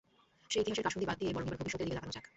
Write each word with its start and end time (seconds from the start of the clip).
সেই 0.51 0.61
ইতিহাসের 0.63 0.85
কাসুন্দি 0.85 1.05
বাদ 1.09 1.17
দিয়ে 1.21 1.33
বরং 1.35 1.45
এবার 1.47 1.59
ভবিষ্যতের 1.61 1.85
দিকে 1.87 1.97
তাকানো 1.97 2.13
যাক। 2.15 2.25